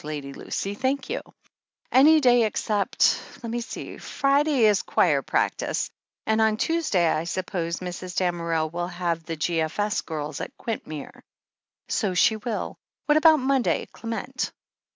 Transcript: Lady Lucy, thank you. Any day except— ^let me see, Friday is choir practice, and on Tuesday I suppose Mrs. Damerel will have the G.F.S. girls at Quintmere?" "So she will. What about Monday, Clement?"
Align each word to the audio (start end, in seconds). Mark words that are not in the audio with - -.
Lady 0.03 0.33
Lucy, 0.33 0.73
thank 0.73 1.11
you. 1.11 1.21
Any 1.91 2.19
day 2.21 2.41
except— 2.45 2.97
^let 3.43 3.51
me 3.51 3.61
see, 3.61 3.97
Friday 3.99 4.65
is 4.65 4.81
choir 4.81 5.21
practice, 5.21 5.91
and 6.25 6.41
on 6.41 6.57
Tuesday 6.57 7.07
I 7.07 7.25
suppose 7.25 7.81
Mrs. 7.81 8.15
Damerel 8.15 8.71
will 8.71 8.87
have 8.87 9.23
the 9.25 9.35
G.F.S. 9.35 10.01
girls 10.01 10.41
at 10.41 10.57
Quintmere?" 10.57 11.21
"So 11.87 12.15
she 12.15 12.37
will. 12.37 12.79
What 13.05 13.17
about 13.19 13.41
Monday, 13.41 13.85
Clement?" 13.93 14.51